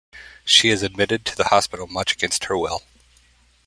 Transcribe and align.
She 0.43 0.69
is 0.69 0.81
admitted 0.81 1.25
to 1.25 1.35
the 1.35 1.43
hospital, 1.49 1.85
much 1.85 2.11
against 2.13 2.45
her 2.45 2.57
will. 2.57 2.81